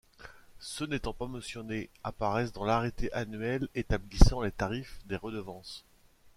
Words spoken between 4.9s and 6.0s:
des redevances.